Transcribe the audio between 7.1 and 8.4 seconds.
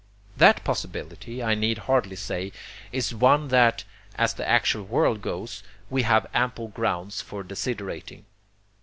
for desiderating.